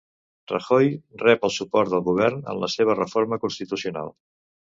Rajoy 0.51 0.87
rep 1.23 1.45
el 1.49 1.53
suport 1.57 1.91
del 1.91 2.01
govern 2.07 2.41
en 2.55 2.63
la 2.65 2.71
seva 2.77 2.97
reforma 3.01 3.41
constitucional 3.45 4.13